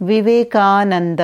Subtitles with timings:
[0.00, 1.20] Vivekananda